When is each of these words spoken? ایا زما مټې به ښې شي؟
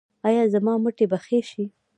ایا 0.27 0.43
زما 0.53 0.73
مټې 0.83 1.05
به 1.11 1.17
ښې 1.25 1.39
شي؟ 1.49 1.63